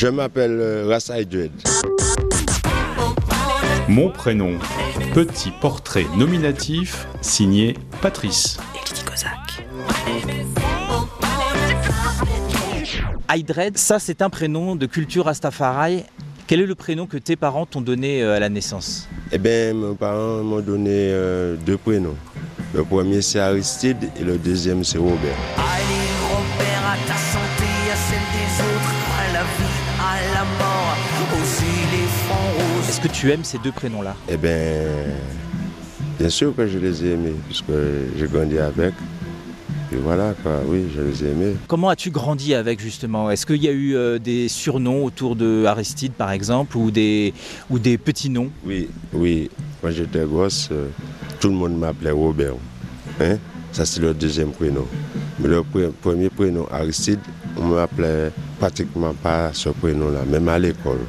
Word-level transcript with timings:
Je 0.00 0.06
m'appelle 0.06 0.56
euh, 0.58 0.86
Rassai 0.88 1.26
Dred. 1.26 1.50
Mon 3.86 4.08
prénom, 4.08 4.52
petit 5.12 5.52
portrait 5.60 6.06
nominatif 6.16 7.06
signé 7.20 7.76
Patrice. 8.00 8.56
Aydred, 13.30 13.76
ça 13.76 13.98
c'est 13.98 14.22
un 14.22 14.30
prénom 14.30 14.74
de 14.74 14.86
culture 14.86 15.26
Rastafari. 15.26 16.04
Quel 16.46 16.60
est 16.60 16.66
le 16.66 16.74
prénom 16.74 17.06
que 17.06 17.18
tes 17.18 17.36
parents 17.36 17.66
t'ont 17.66 17.82
donné 17.82 18.22
euh, 18.22 18.36
à 18.36 18.40
la 18.40 18.48
naissance? 18.48 19.06
Eh 19.32 19.36
bien, 19.36 19.74
mes 19.74 19.94
parents 19.94 20.42
m'ont 20.42 20.62
donné 20.62 21.10
euh, 21.12 21.56
deux 21.56 21.76
prénoms. 21.76 22.16
Le 22.72 22.84
premier 22.84 23.20
c'est 23.20 23.38
Aristide 23.38 24.10
et 24.18 24.24
le 24.24 24.38
deuxième 24.38 24.82
c'est 24.82 24.96
Robert. 24.96 25.36
Allez 25.58 26.08
Robert, 26.22 26.86
à 26.86 26.96
ta 27.06 27.18
santé, 27.18 27.68
à 27.92 27.96
celle 27.96 28.18
des 28.32 28.62
autres, 28.62 28.99
Est-ce 32.88 33.00
que 33.00 33.08
tu 33.08 33.30
aimes 33.30 33.44
ces 33.44 33.58
deux 33.58 33.72
prénoms-là? 33.72 34.14
Eh 34.28 34.36
bien, 34.36 34.52
bien 36.18 36.28
sûr 36.28 36.54
que 36.54 36.66
je 36.66 36.78
les 36.78 37.04
ai 37.04 37.12
aimés, 37.12 37.34
puisque 37.46 37.72
j'ai 38.18 38.26
grandi 38.26 38.58
avec. 38.58 38.94
Et 39.92 39.96
voilà, 39.96 40.34
quoi, 40.42 40.60
oui, 40.66 40.84
je 40.94 41.00
les 41.00 41.24
ai 41.24 41.30
aimés. 41.32 41.56
Comment 41.66 41.88
as-tu 41.88 42.10
grandi 42.10 42.54
avec 42.54 42.80
justement? 42.80 43.30
Est-ce 43.30 43.44
qu'il 43.44 43.62
y 43.62 43.68
a 43.68 43.72
eu 43.72 43.96
euh, 43.96 44.18
des 44.18 44.48
surnoms 44.48 45.04
autour 45.04 45.34
de 45.34 45.64
Aristide 45.66 46.12
par 46.12 46.30
exemple 46.30 46.76
ou 46.76 46.90
des, 46.92 47.34
ou 47.68 47.78
des 47.78 47.98
petits 47.98 48.30
noms? 48.30 48.50
Oui, 48.64 48.88
oui, 49.12 49.50
quand 49.82 49.90
j'étais 49.90 50.24
gosse, 50.24 50.68
euh, 50.70 50.88
tout 51.40 51.48
le 51.48 51.54
monde 51.54 51.76
m'appelait 51.76 52.12
Robert. 52.12 52.54
Hein? 53.20 53.36
Ça, 53.72 53.84
c'est 53.84 54.00
le 54.00 54.14
deuxième 54.14 54.50
prénom. 54.52 54.86
Mais 55.40 55.48
le 55.48 55.60
pre- 55.60 55.90
premier 55.90 56.28
prénom, 56.28 56.66
Aristide, 56.70 57.20
on 57.56 57.66
m'appelait 57.66 58.30
pratiquement 58.60 59.14
pas 59.14 59.50
ce 59.54 59.70
prénom-là, 59.70 60.20
même 60.28 60.48
à 60.48 60.58
l'école. 60.58 61.00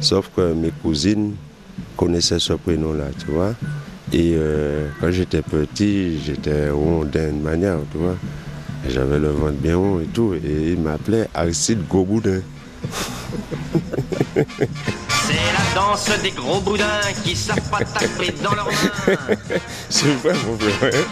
Sauf 0.00 0.30
que 0.36 0.52
mes 0.52 0.70
cousines 0.70 1.34
connaissaient 1.96 2.38
ce 2.38 2.52
prénom-là, 2.52 3.06
tu 3.18 3.32
vois. 3.32 3.54
Et 4.12 4.34
euh, 4.36 4.88
quand 5.00 5.10
j'étais 5.10 5.40
petit, 5.40 6.20
j'étais 6.22 6.68
rond 6.68 7.04
d'une 7.04 7.40
manière, 7.40 7.78
tu 7.90 7.98
vois. 7.98 8.16
J'avais 8.88 9.18
le 9.18 9.30
ventre 9.30 9.58
bien 9.58 9.76
rond 9.76 10.00
et 10.00 10.06
tout. 10.06 10.34
Et 10.34 10.72
ils 10.72 10.78
m'appelaient 10.78 11.28
Aristide 11.32 11.86
Goboudin. 11.88 12.40
C'est 14.34 14.44
la 15.34 15.74
danse 15.74 16.10
des 16.22 16.32
gros 16.32 16.60
boudins 16.60 17.00
qui 17.24 17.34
savent 17.34 17.70
pas 17.70 17.84
taper 17.84 18.34
dans 18.42 18.54
leurs 18.54 18.66
mains. 18.66 19.16
C'est 19.88 20.14
vrai, 20.16 20.34
mon 20.46 20.58
frère. 20.58 21.06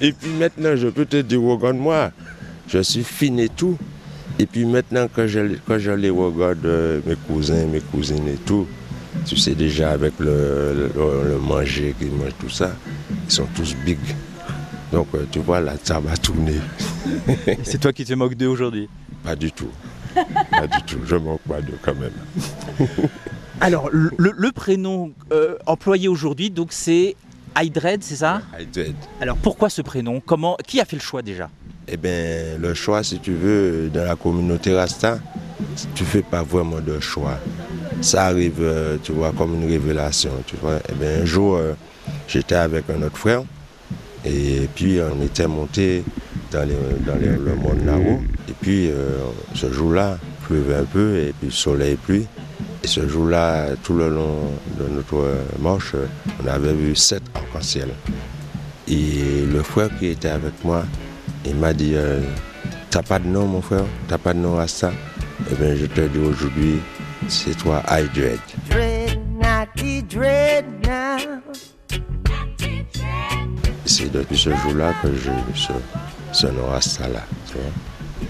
Et 0.00 0.12
puis 0.12 0.30
maintenant, 0.30 0.76
je 0.76 0.88
peux 0.88 1.06
te 1.06 1.16
dire, 1.16 1.40
regarde-moi, 1.40 2.12
je 2.68 2.78
suis 2.78 3.02
fin 3.02 3.36
et 3.38 3.48
tout. 3.48 3.76
Et 4.38 4.46
puis 4.46 4.64
maintenant, 4.64 5.06
quand 5.14 5.26
je, 5.26 5.56
quand 5.66 5.78
je 5.78 5.92
les 5.92 6.10
regarde, 6.10 6.64
euh, 6.66 7.00
mes 7.06 7.16
cousins, 7.16 7.66
mes 7.66 7.80
cousines 7.80 8.28
et 8.28 8.36
tout, 8.44 8.66
tu 9.24 9.36
sais 9.36 9.54
déjà 9.54 9.90
avec 9.92 10.12
le, 10.18 10.90
le, 10.94 11.28
le 11.30 11.38
manger 11.38 11.94
qu'ils 11.98 12.10
mangent, 12.10 12.36
tout 12.38 12.50
ça, 12.50 12.72
ils 13.10 13.32
sont 13.32 13.46
tous 13.54 13.74
big. 13.84 13.98
Donc, 14.92 15.08
euh, 15.14 15.24
tu 15.30 15.38
vois, 15.40 15.60
la 15.60 15.76
table 15.78 16.08
a 16.12 16.16
tourné. 16.16 16.54
C'est 17.64 17.80
toi 17.80 17.92
qui 17.92 18.04
te 18.04 18.12
moques 18.14 18.34
d'eux 18.34 18.46
aujourd'hui? 18.46 18.88
Pas 19.24 19.34
du 19.34 19.50
tout. 19.50 19.70
Pas 20.14 20.66
du 20.66 20.82
tout. 20.86 20.98
Je 21.04 21.16
manque 21.16 21.40
pas 21.40 21.60
d'eux 21.60 21.78
quand 21.82 21.94
même. 21.94 22.12
Alors, 23.60 23.88
le, 23.90 24.50
prénom 24.52 25.12
euh, 25.32 25.56
employé 25.66 26.08
aujourd'hui, 26.08 26.50
donc 26.50 26.68
c'est 26.72 27.16
Aydred, 27.58 28.02
c'est 28.02 28.16
ça? 28.16 28.42
Did. 28.70 28.94
Alors 29.20 29.36
pourquoi 29.38 29.70
ce 29.70 29.80
prénom? 29.80 30.20
Comment 30.20 30.56
Qui 30.66 30.78
a 30.78 30.84
fait 30.84 30.96
le 30.96 31.02
choix 31.02 31.22
déjà? 31.22 31.48
Eh 31.88 31.96
bien, 31.96 32.58
le 32.60 32.74
choix, 32.74 33.04
si 33.04 33.20
tu 33.20 33.32
veux, 33.32 33.88
dans 33.94 34.04
la 34.04 34.16
communauté 34.16 34.74
Rasta, 34.74 35.20
tu 35.94 36.02
fais 36.02 36.22
pas 36.22 36.42
vraiment 36.42 36.80
de 36.80 36.98
choix. 36.98 37.38
Ça 38.00 38.24
arrive, 38.24 38.60
euh, 38.60 38.96
tu 39.00 39.12
vois, 39.12 39.30
comme 39.30 39.54
une 39.54 39.68
révélation, 39.70 40.30
tu. 40.46 40.56
Eh 40.88 40.94
bien, 40.94 41.22
un 41.22 41.24
jour, 41.24 41.56
euh, 41.56 41.74
j'étais 42.26 42.56
avec 42.56 42.90
un 42.90 43.00
autre 43.02 43.16
frère, 43.16 43.44
et 44.24 44.68
puis 44.74 44.98
on 45.00 45.24
était 45.24 45.46
monté 45.46 46.02
dans, 46.50 46.66
dans 47.06 47.20
le 47.20 47.54
monde 47.54 47.86
là-haut. 47.86 48.20
Et 48.48 48.54
puis, 48.60 48.90
euh, 48.90 49.18
ce 49.54 49.72
jour-là, 49.72 50.18
il 50.20 50.46
pleuvait 50.46 50.80
un 50.80 50.84
peu, 50.84 51.18
et 51.18 51.32
puis 51.40 51.52
soleil, 51.52 51.94
pluie. 51.94 52.26
Et 52.82 52.88
ce 52.88 53.06
jour-là, 53.06 53.68
tout 53.84 53.94
le 53.94 54.08
long 54.08 54.50
de 54.76 54.92
notre 54.92 55.24
marche, 55.60 55.94
on 56.42 56.48
avait 56.48 56.74
vu 56.74 56.96
sept 56.96 57.22
arcs-en-ciel. 57.32 57.90
Et 58.88 59.44
le 59.52 59.62
frère 59.62 59.88
qui 59.98 60.06
était 60.06 60.28
avec 60.28 60.52
moi, 60.64 60.84
il 61.44 61.56
m'a 61.56 61.72
dit 61.72 61.92
euh, 61.94 62.20
T'as 62.90 63.02
pas 63.02 63.18
de 63.18 63.26
nom, 63.26 63.46
mon 63.46 63.62
frère? 63.62 63.84
T'as 64.08 64.18
pas 64.18 64.32
de 64.32 64.38
nom 64.38 64.58
à 64.58 64.66
ça? 64.66 64.92
Eh 65.50 65.54
bien, 65.54 65.74
je 65.76 65.86
te 65.86 66.00
dis 66.00 66.18
aujourd'hui, 66.18 66.78
c'est 67.28 67.56
toi, 67.56 67.82
I 67.90 68.08
Dread. 68.14 68.40
Dread, 68.70 69.20
dread 70.08 70.64
C'est 73.84 74.10
depuis 74.10 74.36
ce 74.36 74.50
jour-là 74.50 74.92
que 75.02 75.08
j'ai 75.16 75.30
eu 75.30 75.54
ce, 75.56 75.72
ce 76.32 76.46
nom 76.48 76.72
à 76.72 76.80
ça 76.80 77.08
là. 77.08 77.24
Tu 77.46 77.54
vois 77.54 77.70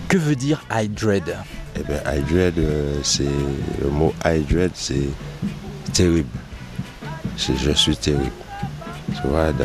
Que 0.09 0.19
veut 0.19 0.37
dire 0.37 0.63
Aydred 0.71 1.37
Eh 1.77 1.83
bien, 1.83 2.01
I 2.15 2.21
Dread, 2.23 2.59
euh, 2.59 2.99
c'est 3.03 3.25
le 3.83 3.89
mot 3.89 4.15
I 4.25 4.41
Dread, 4.41 4.73
c'est 4.75 5.09
terrible. 5.93 6.29
C'est 7.37 7.57
je 7.57 7.71
suis 7.73 7.97
terrible. 7.97 8.31
Tu 9.27 9.33
vois, 9.33 9.53
dans, 9.53 9.65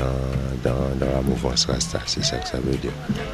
dans, 0.64 0.96
dans 1.00 1.14
la 1.14 1.22
mouvance 1.22 1.66
Rasta, 1.66 2.00
c'est 2.08 2.24
ça 2.24 2.38
que 2.38 2.48
ça 2.48 2.58
veut 2.58 2.76
dire. 2.78 2.92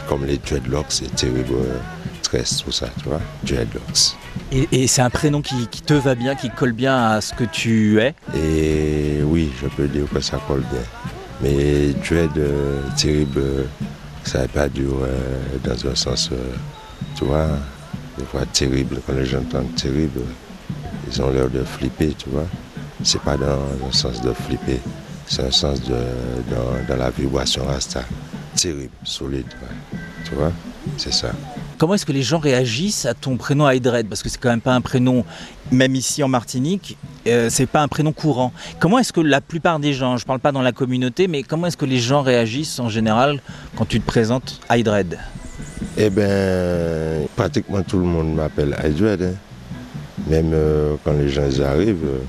Comme 0.10 0.26
les 0.26 0.38
dreadlocks, 0.38 0.88
c'est 0.90 1.16
terrible, 1.16 1.54
euh, 1.54 1.78
tresse, 2.22 2.58
tout 2.58 2.72
ça, 2.72 2.88
tu 3.02 3.08
vois, 3.08 3.22
dreadlocks. 3.44 4.18
Et, 4.52 4.68
et 4.74 4.88
c'est 4.88 5.02
un 5.02 5.10
prénom 5.10 5.42
qui, 5.42 5.68
qui 5.68 5.82
te 5.82 5.94
va 5.94 6.16
bien, 6.16 6.36
qui 6.36 6.50
colle 6.50 6.74
bien 6.74 6.98
à 6.98 7.22
ce 7.22 7.34
que 7.34 7.46
tu 7.46 8.02
es? 8.02 8.14
Et 8.36 9.22
oui, 9.24 9.54
je 9.62 9.68
peux 9.68 9.88
dire 9.88 10.04
que 10.14 10.20
ça 10.20 10.38
colle 10.50 10.66
bien. 10.70 10.82
Mais 11.42 11.94
dread, 11.94 12.38
euh, 12.38 12.82
terrible, 12.98 13.40
euh, 13.40 13.64
ça 14.26 14.42
n'est 14.42 14.48
pas 14.50 14.68
dur 14.68 14.98
euh, 15.02 15.16
dans 15.64 15.90
un 15.90 15.96
sens, 15.96 16.30
euh, 16.34 16.36
tu 17.16 17.24
vois, 17.24 17.48
des 18.18 18.26
fois 18.26 18.46
terrible, 18.52 19.00
quand 19.08 19.14
les 19.14 19.26
gens 19.26 19.40
entendent 19.40 19.76
terrible, 19.76 20.20
ils 21.10 21.22
ont 21.22 21.30
l'air 21.32 21.50
de 21.50 21.64
flipper, 21.64 22.14
tu 22.18 22.30
vois. 22.32 22.48
C'est 23.02 23.22
pas 23.22 23.38
dans 23.38 23.60
un 23.88 23.92
sens 23.94 24.20
de 24.22 24.34
flipper, 24.34 24.82
c'est 25.28 25.44
un 25.44 25.52
sens 25.52 25.82
de, 25.82 25.96
dans, 26.50 26.88
dans 26.88 26.96
la 26.98 27.10
vibration 27.10 27.66
rasta. 27.66 28.04
Terrible, 28.56 28.90
solide, 29.04 29.46
ouais. 29.62 29.98
tu 30.28 30.34
vois, 30.36 30.52
c'est 30.98 31.14
ça. 31.14 31.32
Comment 31.78 31.94
est-ce 31.94 32.08
que 32.08 32.12
les 32.12 32.24
gens 32.24 32.40
réagissent 32.40 33.06
à 33.06 33.14
ton 33.14 33.38
prénom 33.38 33.70
Aydred 33.70 34.08
Parce 34.08 34.24
que 34.24 34.30
c'est 34.30 34.40
quand 34.40 34.50
même 34.50 34.62
pas 34.62 34.74
un 34.74 34.82
prénom, 34.82 35.24
même 35.72 35.94
ici 35.94 36.24
en 36.24 36.28
Martinique, 36.28 36.98
euh, 37.28 37.50
c'est 37.52 37.68
pas 37.68 37.84
un 37.84 37.88
prénom 37.88 38.12
courant. 38.14 38.52
Comment 38.80 38.98
est-ce 38.98 39.14
que 39.14 39.22
la 39.22 39.42
plupart 39.42 39.78
des 39.80 39.94
gens, 39.94 40.18
je 40.18 40.26
parle 40.26 40.40
pas 40.40 40.52
dans 40.52 40.64
la 40.64 40.72
communauté, 40.72 41.28
mais 41.28 41.44
comment 41.44 41.68
est-ce 41.68 41.78
que 41.78 41.86
les 41.86 42.00
gens 42.00 42.24
réagissent 42.24 42.80
en 42.80 42.90
général 42.90 43.42
quand 43.76 43.86
tu 43.86 44.00
te 44.02 44.06
présentes 44.08 44.60
Aydred 44.72 45.20
Eh 45.98 46.10
bien, 46.10 47.28
pratiquement 47.36 47.84
tout 47.84 48.00
le 48.00 48.06
monde 48.06 48.34
m'appelle 48.34 48.76
Aydred. 48.84 49.22
hein. 49.22 49.34
Même 50.28 50.50
euh, 50.54 50.96
quand 51.04 51.14
les 51.14 51.30
gens 51.30 51.44
arrivent, 51.64 52.04
euh, 52.06 52.20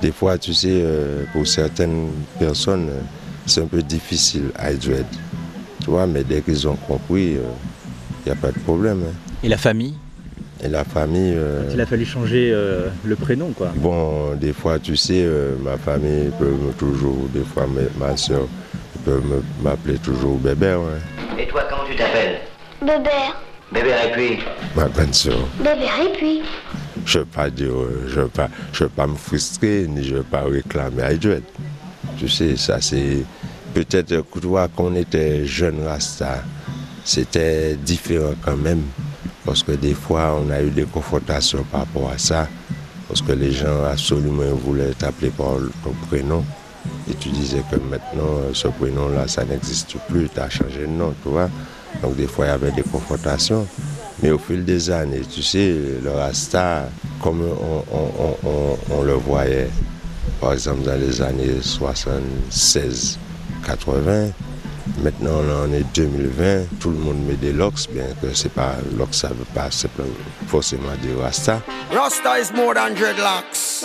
des 0.00 0.12
fois, 0.12 0.38
tu 0.38 0.54
sais, 0.54 0.68
euh, 0.82 1.24
pour 1.32 1.46
certaines 1.46 2.10
personnes, 2.38 2.88
euh, 2.90 3.00
c'est 3.46 3.62
un 3.62 3.66
peu 3.66 3.82
difficile, 3.82 4.50
Aydred. 4.58 5.06
Tu 5.82 5.90
vois, 5.90 6.06
mais 6.06 6.22
dès 6.24 6.40
qu'ils 6.42 6.68
ont 6.68 6.76
compris, 6.76 7.32
il 7.32 8.26
n'y 8.26 8.32
a 8.32 8.34
pas 8.36 8.52
de 8.52 8.58
problème. 8.60 9.02
hein. 9.08 9.14
Et 9.42 9.48
la 9.48 9.56
famille? 9.56 9.94
Et 10.62 10.68
la 10.68 10.82
famille, 10.84 11.34
euh, 11.36 11.70
Il 11.72 11.80
a 11.80 11.86
fallu 11.86 12.04
changer 12.04 12.50
euh, 12.52 12.88
le 13.04 13.14
prénom, 13.16 13.52
quoi. 13.52 13.68
bon, 13.76 14.34
des 14.34 14.52
fois, 14.52 14.78
tu 14.80 14.96
sais, 14.96 15.22
euh, 15.24 15.54
ma 15.62 15.76
famille 15.78 16.30
peut 16.38 16.50
me 16.50 16.72
toujours, 16.72 17.28
des 17.32 17.44
fois, 17.44 17.66
ma, 17.98 18.16
soeur 18.16 18.48
peut 19.04 19.20
m'appeler 19.62 19.98
toujours 19.98 20.36
bébé, 20.36 20.74
ouais. 20.74 21.42
Et 21.42 21.46
toi, 21.46 21.62
comment 21.70 21.84
tu 21.88 21.94
t'appelles? 21.96 22.40
Bébert, 22.80 23.40
Bébé 23.72 23.90
et 24.08 24.12
puis? 24.12 24.38
Ma 24.74 24.88
grande 24.88 25.14
soeur. 25.14 25.38
Bébert 25.58 26.00
et 26.04 26.16
puis? 26.18 26.42
Je 27.08 27.20
ne 27.20 27.24
veux 27.24 27.30
pas 27.30 27.48
dire, 27.48 27.72
euh, 27.72 28.04
je 28.06 28.20
veux 28.20 28.30
veux 28.80 28.88
pas 28.90 29.06
me 29.06 29.16
frustrer, 29.16 29.86
ni 29.88 30.04
je 30.04 30.12
ne 30.12 30.18
veux 30.18 30.24
pas 30.24 30.42
réclamer 30.42 31.02
à 31.02 31.14
Dieu. 31.14 31.42
Tu 32.18 32.28
sais, 32.28 32.54
ça 32.58 32.82
c'est. 32.82 33.24
Peut-être 33.72 34.20
que 34.30 34.38
toi, 34.38 34.68
quand 34.76 34.88
on 34.92 34.94
était 34.94 35.46
jeune 35.46 35.86
Rasta, 35.86 36.44
c'était 37.06 37.76
différent 37.76 38.34
quand 38.44 38.58
même. 38.58 38.82
Parce 39.46 39.62
que 39.62 39.72
des 39.72 39.94
fois, 39.94 40.38
on 40.38 40.50
a 40.50 40.60
eu 40.60 40.68
des 40.68 40.84
confrontations 40.84 41.64
par 41.72 41.80
rapport 41.80 42.10
à 42.10 42.18
ça. 42.18 42.46
Parce 43.08 43.22
que 43.22 43.32
les 43.32 43.52
gens 43.52 43.84
absolument 43.90 44.54
voulaient 44.62 44.92
t'appeler 44.92 45.30
par 45.30 45.56
ton 45.82 45.94
prénom. 46.10 46.44
Et 47.10 47.14
tu 47.14 47.30
disais 47.30 47.62
que 47.70 47.76
maintenant, 47.76 48.36
euh, 48.36 48.50
ce 48.52 48.68
prénom-là, 48.68 49.26
ça 49.28 49.46
n'existe 49.46 49.96
plus, 50.10 50.28
tu 50.28 50.40
as 50.40 50.50
changé 50.50 50.82
de 50.82 50.92
nom, 50.92 51.14
tu 51.22 51.30
vois. 51.30 51.48
Donc 52.02 52.16
des 52.16 52.26
fois, 52.26 52.44
il 52.44 52.48
y 52.48 52.52
avait 52.52 52.72
des 52.72 52.82
confrontations. 52.82 53.66
Mais 54.22 54.30
au 54.30 54.38
fil 54.38 54.64
des 54.64 54.90
années, 54.90 55.22
tu 55.32 55.42
sais, 55.42 55.74
le 56.02 56.10
Rasta, 56.10 56.88
comme 57.22 57.42
on, 57.42 57.84
on- 57.92 58.36
on- 58.44 58.78
on- 58.90 59.02
le 59.02 59.14
voyait, 59.14 59.70
par 60.40 60.52
exemple 60.54 60.82
dans 60.82 60.98
les 61.00 61.22
années 61.22 61.56
76, 61.62 63.18
80, 63.66 64.30
Maintenant, 65.04 65.42
on 65.68 65.72
est 65.74 65.84
2020, 65.94 66.64
tout 66.80 66.88
le 66.90 66.96
monde 66.96 67.18
met 67.26 67.34
des 67.34 67.52
locks, 67.52 67.86
bien 67.92 68.04
que 68.22 68.32
c'est 68.34 68.48
pas 68.50 68.72
locks, 68.96 69.14
ça 69.14 69.28
veut 69.28 69.44
pas 69.54 69.68
forcément 70.46 70.94
dire 71.02 71.18
rasta. 71.20 71.60
Rasta 71.94 72.38
is 72.40 72.50
more 72.56 72.72
than 72.74 72.94
dreadlocks. 72.94 73.84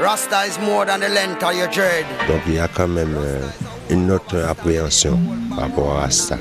Rasta 0.00 0.46
is 0.48 0.58
more 0.60 0.84
than 0.84 0.98
the 0.98 1.08
length 1.08 1.42
of 1.44 1.54
your 1.56 1.68
dread. 1.68 2.04
Donc 2.28 2.40
il 2.48 2.54
y 2.54 2.58
a 2.58 2.66
quand 2.68 2.88
même 2.88 3.14
euh, 3.16 3.40
une 3.88 4.10
autre 4.10 4.36
appréhension 4.48 5.16
par 5.50 5.60
rapport 5.60 5.96
à 5.96 6.00
rasta. 6.02 6.36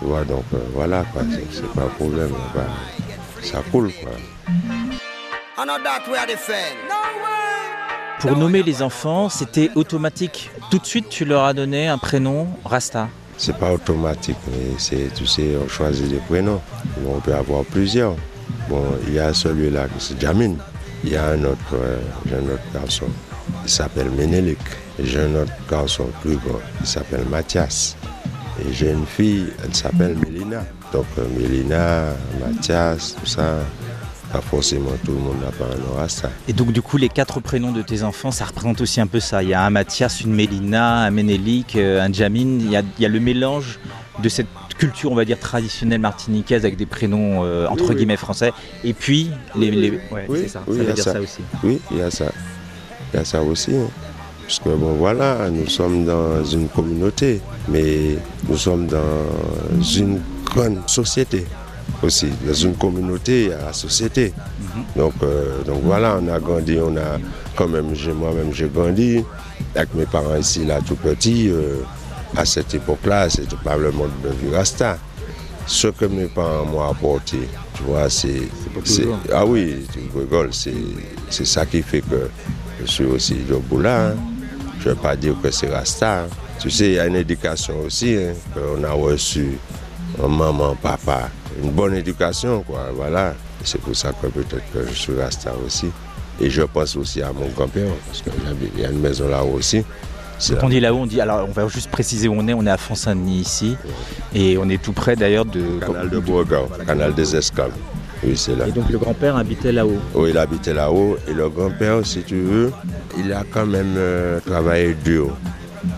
Tu 0.00 0.06
vois, 0.06 0.24
donc 0.24 0.44
euh, 0.54 0.58
voilà, 0.74 1.04
quoi, 1.12 1.22
c'est- 1.30 1.62
pas 1.74 1.82
un 1.82 1.86
problème, 1.88 2.30
quoi. 2.52 2.62
ça 3.42 3.62
coule, 3.70 3.90
quoi. 4.02 4.12
Pour 8.18 8.36
nommer 8.36 8.62
les 8.62 8.82
enfants, 8.82 9.28
c'était 9.28 9.70
automatique. 9.74 10.50
Tout 10.70 10.78
de 10.78 10.86
suite, 10.86 11.08
tu 11.08 11.24
leur 11.24 11.44
as 11.44 11.52
donné 11.54 11.88
un 11.88 11.98
prénom, 11.98 12.48
Rasta. 12.64 13.08
C'est 13.38 13.56
pas 13.56 13.72
automatique, 13.72 14.36
mais 14.48 14.74
c'est, 14.78 15.12
tu 15.14 15.26
sais, 15.26 15.56
on 15.62 15.68
choisit 15.68 16.08
des 16.08 16.18
prénoms. 16.18 16.60
Bon, 16.98 17.14
on 17.16 17.20
peut 17.20 17.34
avoir 17.34 17.64
plusieurs. 17.64 18.14
Bon, 18.68 18.84
il 19.06 19.14
y 19.14 19.18
a 19.18 19.32
celui-là, 19.32 19.86
c'est 19.98 20.20
Jamin. 20.20 20.54
Il 21.04 21.10
y 21.12 21.16
a 21.16 21.28
un 21.28 21.44
autre, 21.44 21.72
euh, 21.74 21.98
j'ai 22.26 22.34
un 22.36 22.40
autre 22.54 22.62
garçon, 22.74 23.06
il 23.64 23.70
s'appelle 23.70 24.10
Ménélic. 24.10 24.58
Et 24.98 25.06
j'ai 25.06 25.20
un 25.20 25.34
autre 25.36 25.52
garçon 25.70 26.10
plus 26.20 26.36
grand, 26.36 26.60
il 26.80 26.86
s'appelle 26.86 27.24
Mathias. 27.30 27.96
Une 28.68 29.06
fille, 29.06 29.46
elle 29.64 29.74
s'appelle 29.74 30.16
Mélina. 30.16 30.64
Donc 30.92 31.06
euh, 31.18 31.24
Mélina, 31.38 32.04
Mathias, 32.44 33.16
tout 33.18 33.26
ça, 33.26 33.58
pas 34.32 34.40
forcément 34.40 34.90
tout 35.04 35.12
le 35.12 35.18
monde 35.18 35.36
n'a 35.42 35.50
pas 35.52 35.64
un 35.98 36.02
à 36.04 36.08
ça. 36.08 36.30
Et 36.48 36.52
donc, 36.52 36.72
du 36.72 36.82
coup, 36.82 36.96
les 36.96 37.08
quatre 37.08 37.40
prénoms 37.40 37.72
de 37.72 37.82
tes 37.82 38.02
enfants, 38.02 38.30
ça 38.30 38.44
représente 38.44 38.80
aussi 38.80 39.00
un 39.00 39.06
peu 39.06 39.20
ça. 39.20 39.42
Il 39.42 39.48
y 39.50 39.54
a 39.54 39.62
un 39.64 39.70
Mathias, 39.70 40.20
une 40.20 40.34
Mélina, 40.34 40.98
un 40.98 41.10
Ménélique, 41.10 41.76
euh, 41.76 42.00
un 42.02 42.12
Jamin. 42.12 42.58
Il 42.60 42.70
y 42.70 42.76
a, 42.76 42.82
il 42.98 43.02
y 43.02 43.06
a 43.06 43.08
le 43.08 43.20
mélange 43.20 43.78
de 44.22 44.28
cette 44.28 44.46
culture, 44.78 45.10
on 45.12 45.14
va 45.14 45.24
dire, 45.24 45.38
traditionnelle 45.38 46.00
martiniquaise 46.00 46.64
avec 46.64 46.76
des 46.76 46.86
prénoms 46.86 47.44
euh, 47.44 47.66
entre 47.68 47.90
Oui, 47.90 47.96
guillemets 47.96 48.16
français. 48.16 48.52
Et 48.84 48.92
puis, 48.92 49.30
les. 49.56 49.70
les- 49.70 49.90
ouais, 50.10 50.26
Oui, 50.28 50.38
c'est 50.42 50.48
ça. 50.48 50.62
oui, 50.66 50.76
ça 50.78 50.82
il 50.82 50.82
y 50.82 50.86
veut 50.86 50.90
a 50.90 50.94
dire 50.94 51.04
ça. 51.04 51.12
ça 51.14 51.20
aussi. 51.20 51.40
Oui, 51.62 51.80
il 51.90 51.98
y 51.98 52.02
a 52.02 52.10
ça. 52.10 52.26
Il 53.12 53.16
y 53.16 53.20
a 53.20 53.24
ça 53.24 53.42
aussi. 53.42 53.74
hein. 53.74 53.88
Parce 54.50 54.58
que 54.58 54.70
bon 54.70 54.94
voilà, 54.94 55.48
nous 55.48 55.68
sommes 55.68 56.04
dans 56.04 56.42
une 56.44 56.66
communauté, 56.66 57.40
mais 57.68 58.16
nous 58.48 58.56
sommes 58.56 58.88
dans 58.88 58.98
une 59.94 60.18
grande 60.44 60.80
société 60.88 61.46
aussi. 62.02 62.26
Dans 62.44 62.52
une 62.52 62.74
communauté, 62.74 63.42
il 63.44 63.48
y 63.50 63.52
a 63.52 63.66
la 63.66 63.72
société. 63.72 64.32
Donc, 64.96 65.12
euh, 65.22 65.62
donc 65.62 65.82
voilà, 65.84 66.18
on 66.20 66.26
a 66.26 66.40
grandi, 66.40 66.76
on 66.84 66.96
a 66.96 67.20
quand 67.54 67.68
même, 67.68 67.94
moi-même 68.18 68.52
j'ai 68.52 68.66
grandi 68.68 69.22
avec 69.76 69.94
mes 69.94 70.06
parents 70.06 70.34
ici 70.34 70.64
là 70.64 70.80
tout 70.84 70.96
petit. 70.96 71.48
euh, 71.48 71.76
à 72.36 72.44
cette 72.44 72.74
époque-là, 72.74 73.30
c'était 73.30 73.54
pas 73.62 73.76
le 73.76 73.92
monde 73.92 74.10
de 74.24 74.52
Rasta. 74.56 74.98
Ce 75.64 75.86
que 75.86 76.06
mes 76.06 76.26
parents 76.26 76.64
m'ont 76.64 76.90
apporté, 76.90 77.38
tu 77.74 77.84
vois, 77.84 78.10
c'est. 78.10 78.42
Ah 79.32 79.46
oui, 79.46 79.86
tu 79.92 80.00
rigoles, 80.18 80.52
c'est 80.52 80.74
c'est 81.28 81.46
ça 81.46 81.64
qui 81.66 81.82
fait 81.82 82.00
que 82.00 82.28
je 82.80 82.86
suis 82.90 83.04
aussi 83.04 83.36
Djoboula. 83.48 84.08
Hein. 84.08 84.14
Je 84.80 84.88
ne 84.88 84.94
vais 84.94 85.00
pas 85.00 85.14
dire 85.16 85.34
que 85.42 85.50
c'est 85.50 85.68
Rasta. 85.68 86.22
hein. 86.22 86.26
Tu 86.58 86.70
sais, 86.70 86.86
il 86.86 86.92
y 86.94 86.98
a 86.98 87.06
une 87.06 87.16
éducation 87.16 87.74
aussi, 87.86 88.16
hein, 88.16 88.32
qu'on 88.54 88.82
a 88.84 88.90
reçu, 88.92 89.58
euh, 90.22 90.28
maman, 90.28 90.74
papa. 90.74 91.28
Une 91.62 91.70
bonne 91.70 91.94
éducation, 91.94 92.62
quoi, 92.62 92.88
voilà. 92.94 93.34
C'est 93.64 93.80
pour 93.80 93.94
ça 93.94 94.12
que 94.12 94.26
peut-être 94.28 94.72
que 94.72 94.86
je 94.86 94.94
suis 94.94 95.18
Rasta 95.20 95.52
aussi. 95.66 95.90
Et 96.40 96.48
je 96.48 96.62
pense 96.62 96.96
aussi 96.96 97.20
à 97.22 97.32
mon 97.32 97.46
grand-père, 97.48 97.90
parce 98.06 98.22
qu'il 98.22 98.80
y 98.80 98.84
a 98.84 98.90
une 98.90 99.00
maison 99.00 99.28
là-haut 99.28 99.52
aussi. 99.58 99.84
Quand 100.48 100.66
on 100.66 100.68
dit 100.70 100.80
là-haut, 100.80 101.00
on 101.00 101.06
dit. 101.06 101.20
Alors, 101.20 101.46
on 101.46 101.52
va 101.52 101.68
juste 101.68 101.90
préciser 101.90 102.26
où 102.26 102.32
on 102.34 102.48
est. 102.48 102.54
On 102.54 102.64
est 102.64 102.70
à 102.70 102.78
Font-Saint-Denis 102.78 103.40
ici. 103.40 103.76
Et 104.34 104.56
on 104.56 104.66
est 104.70 104.80
tout 104.80 104.94
près 104.94 105.14
d'ailleurs 105.14 105.44
de. 105.44 105.78
canal 105.80 106.08
de 106.08 106.18
Bourgogne, 106.18 106.64
canal 106.86 107.12
des 107.14 107.36
Esclaves. 107.36 107.72
Oui, 108.22 108.36
c'est 108.36 108.56
là. 108.56 108.68
Et 108.68 108.72
donc, 108.72 108.90
le 108.90 108.98
grand-père 108.98 109.36
habitait 109.36 109.72
là-haut. 109.72 109.98
où 110.14 110.26
il 110.26 110.36
habitait 110.36 110.74
là-haut. 110.74 111.16
Et 111.28 111.32
le 111.32 111.48
grand-père, 111.48 112.04
si 112.04 112.22
tu 112.22 112.40
veux, 112.40 112.72
il 113.18 113.32
a 113.32 113.44
quand 113.50 113.66
même 113.66 113.94
euh, 113.96 114.40
travaillé 114.40 114.94
dur 115.04 115.36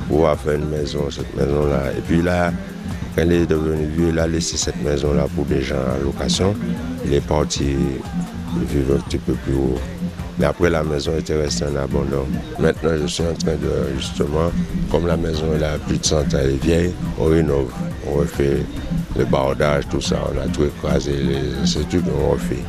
pour 0.08 0.19
avoir 0.19 0.38
fait 0.38 0.56
une 0.56 0.69
maison, 0.69 1.10
cette 1.10 1.34
maison-là. 1.36 1.92
Et 1.98 2.00
puis 2.00 2.22
là, 2.22 2.52
quand 3.16 3.22
il 3.24 3.32
est 3.32 3.46
devenu 3.46 3.86
vieux, 3.86 4.08
il 4.10 4.19
a 4.19 4.26
laissé 4.26 4.56
cette 4.56 4.80
maison-là 4.82 5.26
pour 5.34 5.44
des 5.46 5.62
gens 5.62 5.74
en 5.76 6.04
location. 6.04 6.54
Il 7.04 7.12
est 7.14 7.26
parti 7.26 7.74
vivre 8.69 8.96
un 8.96 9.00
petit 9.00 9.19
peu 9.19 9.32
plus 9.32 9.54
haut. 9.54 9.78
Mais 10.38 10.46
après, 10.46 10.70
la 10.70 10.82
maison 10.82 11.12
était 11.19 11.40
restée 11.40 11.64
en 11.66 11.76
abandon. 11.76 12.26
Maintenant, 12.58 12.90
je 13.00 13.06
suis 13.06 13.22
en 13.22 13.34
train 13.34 13.52
de, 13.52 13.98
justement, 13.98 14.50
comme 14.90 15.06
la 15.06 15.16
maison 15.16 15.44
elle 15.54 15.64
a 15.64 15.78
plus 15.78 15.98
de 15.98 16.04
100 16.04 16.16
ans, 16.16 16.24
elle 16.40 16.50
est 16.50 16.64
vieille, 16.64 16.92
on 17.19 17.24
rénove, 17.26 17.70
on 18.08 18.14
refait 18.19 18.62
le 19.16 19.24
bardage, 19.24 19.84
tout 19.90 20.00
ça, 20.00 20.16
on 20.34 20.40
a 20.40 20.46
tout 20.48 20.64
écrasé, 20.64 21.12
les, 21.12 21.66
ces 21.66 21.80
trucs, 21.84 22.04
on 22.08 22.30
refait. 22.32 22.62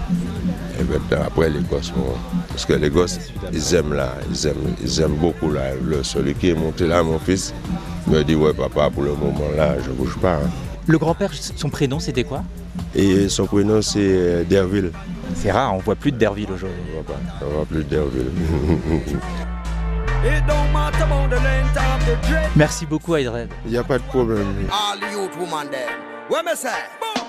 Et 0.79 0.83
maintenant, 0.83 1.25
après, 1.27 1.49
les 1.49 1.61
gosses 1.61 1.91
vont. 1.95 2.13
Parce 2.49 2.65
que 2.65 2.73
les 2.73 2.89
gosses, 2.89 3.19
ils 3.51 3.75
aiment 3.75 3.93
là, 3.93 4.13
ils 4.29 4.47
aiment, 4.47 4.75
ils 4.83 5.01
aiment 5.01 5.15
beaucoup 5.15 5.51
là. 5.51 5.73
Le, 5.81 6.03
celui 6.03 6.33
qui 6.33 6.49
est 6.49 6.53
monté 6.55 6.87
là, 6.87 7.03
mon 7.03 7.19
fils, 7.19 7.53
me 8.07 8.23
dit 8.23 8.35
Ouais, 8.35 8.53
papa, 8.53 8.89
pour 8.89 9.03
le 9.03 9.11
moment 9.11 9.49
là, 9.55 9.75
je 9.85 9.91
bouge 9.91 10.17
pas. 10.17 10.35
hein. 10.35 10.49
Le 10.85 10.97
grand-père, 10.97 11.31
son 11.33 11.69
prénom, 11.69 11.99
c'était 11.99 12.23
quoi? 12.25 12.43
Et 12.93 13.29
son 13.29 13.45
prénom, 13.45 13.81
c'est 13.81 13.99
euh, 14.01 14.43
Derville. 14.43 14.91
C'est 15.35 15.51
rare, 15.51 15.73
on 15.73 15.77
voit 15.77 15.95
plus 15.95 16.11
de 16.11 16.17
Derville 16.17 16.51
aujourd'hui. 16.51 16.77
On 16.93 16.97
va 16.97 17.03
pas, 17.13 17.45
on 17.45 17.59
va 17.59 17.65
plus 17.65 17.83
Derville. 17.85 18.31
The 22.03 22.17
dread. 22.27 22.49
Merci 22.55 22.85
beaucoup, 22.85 23.15
Aydred. 23.15 23.47
Il 23.65 23.71
n'y 23.71 23.77
a 23.77 23.83
pas 23.83 23.97
de 23.97 24.03
problème. 24.03 24.67
What 26.29 26.45
me 26.45 26.55
say? 26.55 26.85
Boom. 27.01 27.23